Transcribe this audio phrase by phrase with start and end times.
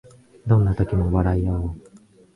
[0.47, 1.81] どんな時も笑いあおう